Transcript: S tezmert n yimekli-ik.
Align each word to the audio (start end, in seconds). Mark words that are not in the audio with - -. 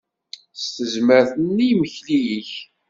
S 0.61 0.63
tezmert 0.75 1.33
n 1.37 1.55
yimekli-ik. 1.67 2.51